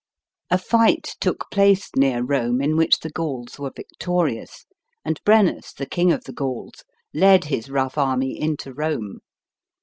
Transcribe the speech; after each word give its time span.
A 0.49 0.57
fight 0.57 1.13
took 1.19 1.45
place 1.51 1.91
near 1.95 2.23
Rome 2.23 2.59
in 2.59 2.75
which 2.75 3.01
the 3.01 3.11
Gauls 3.11 3.59
were 3.59 3.69
victorious, 3.69 4.65
and 5.05 5.21
Brennus, 5.23 5.73
the 5.73 5.85
King 5.85 6.11
of 6.11 6.23
the 6.23 6.33
Gauls, 6.33 6.83
led 7.13 7.43
his 7.43 7.69
rough 7.69 7.99
army 7.99 8.35
into 8.41 8.73
Rome. 8.73 9.19